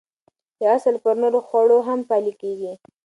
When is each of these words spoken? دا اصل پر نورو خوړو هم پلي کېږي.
دا 0.59 0.67
اصل 0.77 0.95
پر 1.03 1.15
نورو 1.21 1.39
خوړو 1.47 1.79
هم 1.87 1.99
پلي 2.09 2.33
کېږي. 2.41 2.73